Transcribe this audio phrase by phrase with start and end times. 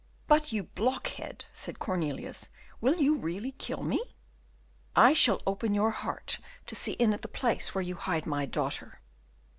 [0.27, 2.49] "But, you blockhead," said Cornelius,
[2.81, 4.15] "will you really kill me?"
[4.95, 8.47] "I shall open your heart to see in it the place where you hide my
[8.47, 9.01] daughter."